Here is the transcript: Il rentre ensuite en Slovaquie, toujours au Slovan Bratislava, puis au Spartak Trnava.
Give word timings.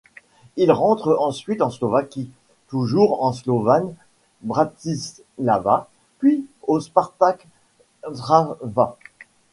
Il 0.57 0.71
rentre 0.71 1.15
ensuite 1.19 1.61
en 1.61 1.69
Slovaquie, 1.69 2.31
toujours 2.69 3.21
au 3.21 3.31
Slovan 3.33 3.93
Bratislava, 4.41 5.89
puis 6.17 6.47
au 6.63 6.79
Spartak 6.79 7.45
Trnava. 8.11 8.97